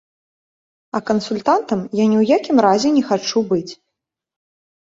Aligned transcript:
А 0.99 1.01
кансультантам 1.09 1.79
я 2.01 2.05
ні 2.13 2.17
ў 2.21 2.39
якім 2.39 2.57
разе 2.69 2.89
не 2.99 3.03
хачу 3.13 3.39
быць. 3.55 3.73